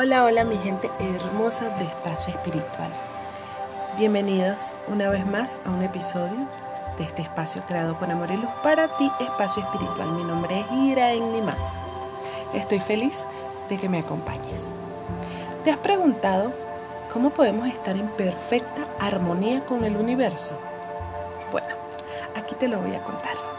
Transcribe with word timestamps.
Hola, 0.00 0.22
hola 0.22 0.44
mi 0.44 0.56
gente 0.58 0.88
hermosa 1.00 1.70
de 1.70 1.82
Espacio 1.82 2.32
Espiritual. 2.32 2.92
Bienvenidos 3.98 4.56
una 4.86 5.10
vez 5.10 5.26
más 5.26 5.58
a 5.64 5.70
un 5.70 5.82
episodio 5.82 6.46
de 6.96 7.02
este 7.02 7.22
espacio 7.22 7.64
creado 7.66 7.98
con 7.98 8.08
amor 8.08 8.30
y 8.30 8.36
luz 8.36 8.50
para 8.62 8.88
ti, 8.92 9.10
Espacio 9.18 9.64
Espiritual. 9.64 10.12
Mi 10.12 10.22
nombre 10.22 10.60
es 10.60 10.66
Iraen 10.70 11.32
Nimasa. 11.32 11.74
Estoy 12.54 12.78
feliz 12.78 13.24
de 13.68 13.76
que 13.76 13.88
me 13.88 13.98
acompañes. 13.98 14.72
¿Te 15.64 15.72
has 15.72 15.78
preguntado 15.78 16.52
cómo 17.12 17.30
podemos 17.30 17.66
estar 17.66 17.96
en 17.96 18.06
perfecta 18.10 18.86
armonía 19.00 19.64
con 19.64 19.82
el 19.82 19.96
universo? 19.96 20.56
Bueno, 21.50 21.74
aquí 22.36 22.54
te 22.54 22.68
lo 22.68 22.78
voy 22.78 22.94
a 22.94 23.02
contar. 23.02 23.57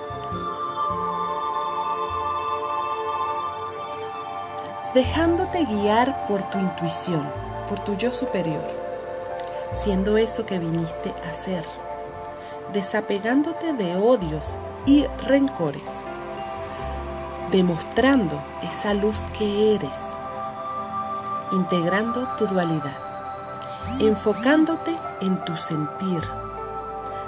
Dejándote 4.93 5.65
guiar 5.65 6.25
por 6.25 6.41
tu 6.49 6.57
intuición, 6.57 7.29
por 7.67 7.79
tu 7.79 7.95
yo 7.95 8.11
superior, 8.11 8.65
siendo 9.73 10.17
eso 10.17 10.45
que 10.45 10.57
viniste 10.57 11.13
a 11.29 11.33
ser, 11.33 11.63
desapegándote 12.73 13.73
de 13.73 13.95
odios 13.95 14.45
y 14.87 15.05
rencores, 15.27 15.91
demostrando 17.51 18.41
esa 18.63 18.95
luz 18.95 19.27
que 19.37 19.75
eres, 19.75 19.95
integrando 21.51 22.27
tu 22.37 22.47
dualidad, 22.47 22.97
enfocándote 23.99 24.97
en 25.21 25.37
tu 25.45 25.55
sentir, 25.55 26.21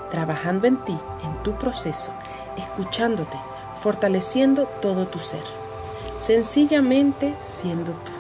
trabajando 0.09 0.65
en 0.65 0.77
ti, 0.77 0.97
en 1.23 1.43
tu 1.43 1.53
proceso, 1.53 2.11
escuchándote, 2.57 3.37
fortaleciendo 3.79 4.65
todo 4.81 5.05
tu 5.05 5.19
ser 5.19 5.60
sencillamente 6.25 7.33
siendo 7.57 7.91
tú, 7.91 8.11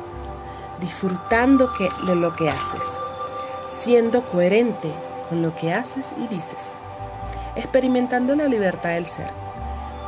disfrutando 0.79 1.69
de 2.05 2.15
lo 2.15 2.35
que 2.35 2.49
haces, 2.49 2.83
siendo 3.69 4.23
coherente 4.23 4.91
con 5.29 5.41
lo 5.41 5.55
que 5.55 5.73
haces 5.73 6.07
y 6.17 6.27
dices, 6.27 6.59
experimentando 7.55 8.35
la 8.35 8.47
libertad 8.47 8.91
del 8.91 9.05
ser, 9.05 9.29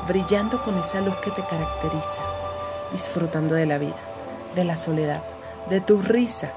brillando 0.08 0.62
con 0.64 0.78
esa 0.80 1.02
luz 1.02 1.16
que 1.18 1.32
te 1.32 1.46
caracteriza, 1.46 2.22
disfrutando 2.92 3.56
de 3.56 3.66
la 3.66 3.78
vida, 3.78 3.96
de 4.56 4.64
la 4.64 4.76
soledad, 4.76 5.24
de 5.70 5.80
tu 5.80 6.02
risa, 6.02 6.52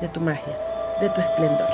de 0.00 0.08
tu 0.08 0.20
magia, 0.20 0.58
de 1.00 1.08
tu 1.10 1.20
esplendor. 1.20 1.70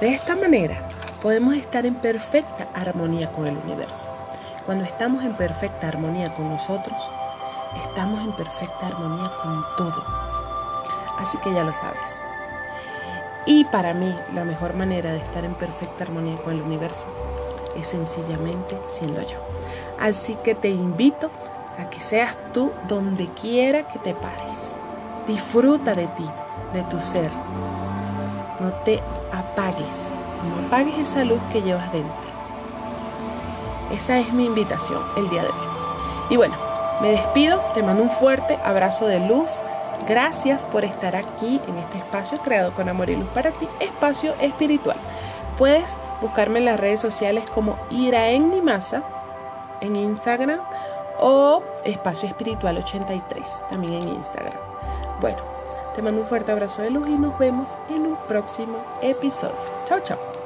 De 0.00 0.08
esta 0.14 0.34
manera 0.34 0.80
podemos 1.22 1.56
estar 1.56 1.86
en 1.86 1.94
perfecta 1.94 2.68
armonía 2.74 3.32
con 3.32 3.46
el 3.46 3.56
universo. 3.56 4.10
Cuando 4.66 4.84
estamos 4.84 5.24
en 5.24 5.34
perfecta 5.36 5.88
armonía 5.88 6.34
con 6.34 6.48
nosotros, 6.50 7.00
estamos 7.78 8.20
en 8.20 8.32
perfecta 8.32 8.86
armonía 8.86 9.32
con 9.42 9.64
todo. 9.76 10.04
Así 11.18 11.38
que 11.38 11.52
ya 11.52 11.64
lo 11.64 11.72
sabes. 11.72 12.22
Y 13.46 13.64
para 13.64 13.94
mí 13.94 14.14
la 14.34 14.44
mejor 14.44 14.74
manera 14.74 15.12
de 15.12 15.18
estar 15.18 15.44
en 15.44 15.54
perfecta 15.54 16.04
armonía 16.04 16.36
con 16.36 16.52
el 16.52 16.62
universo 16.62 17.06
es 17.76 17.88
sencillamente 17.88 18.78
siendo 18.88 19.22
yo. 19.22 19.38
Así 19.98 20.36
que 20.36 20.54
te 20.54 20.68
invito 20.68 21.30
a 21.78 21.88
que 21.90 22.00
seas 22.00 22.36
tú 22.52 22.72
donde 22.88 23.28
quiera 23.28 23.88
que 23.88 23.98
te 23.98 24.14
pares. 24.14 24.74
Disfruta 25.26 25.94
de 25.94 26.06
ti, 26.08 26.28
de 26.72 26.82
tu 26.84 27.00
ser. 27.00 27.30
No 28.60 28.72
te 28.84 29.00
apagues, 29.32 29.96
no 30.44 30.66
apagues 30.66 30.98
esa 30.98 31.24
luz 31.24 31.40
que 31.52 31.62
llevas 31.62 31.92
dentro. 31.92 32.28
Esa 33.92 34.18
es 34.18 34.32
mi 34.32 34.46
invitación 34.46 35.02
el 35.16 35.30
día 35.30 35.42
de 35.42 35.48
hoy. 35.48 35.68
Y 36.30 36.36
bueno, 36.36 36.67
me 37.00 37.10
despido, 37.12 37.60
te 37.74 37.82
mando 37.82 38.02
un 38.02 38.10
fuerte 38.10 38.58
abrazo 38.64 39.06
de 39.06 39.20
luz. 39.20 39.50
Gracias 40.06 40.64
por 40.64 40.84
estar 40.84 41.16
aquí 41.16 41.60
en 41.66 41.78
este 41.78 41.98
espacio 41.98 42.38
creado 42.38 42.72
con 42.72 42.88
amor 42.88 43.10
y 43.10 43.16
luz 43.16 43.28
para 43.28 43.50
ti, 43.50 43.68
espacio 43.80 44.34
espiritual. 44.40 44.96
Puedes 45.56 45.96
buscarme 46.20 46.60
en 46.60 46.64
las 46.64 46.80
redes 46.80 47.00
sociales 47.00 47.44
como 47.50 47.78
Iraen 47.90 48.50
Nimasa 48.50 49.02
en 49.80 49.96
Instagram 49.96 50.60
o 51.20 51.62
Espacio 51.84 52.28
Espiritual 52.28 52.78
83 52.78 53.48
también 53.70 53.94
en 53.94 54.08
Instagram. 54.08 54.54
Bueno, 55.20 55.38
te 55.94 56.02
mando 56.02 56.20
un 56.22 56.26
fuerte 56.26 56.52
abrazo 56.52 56.82
de 56.82 56.90
luz 56.90 57.08
y 57.08 57.18
nos 57.18 57.38
vemos 57.38 57.76
en 57.88 58.06
un 58.06 58.16
próximo 58.28 58.78
episodio. 59.02 59.56
Chao, 59.84 60.00
chao. 60.00 60.37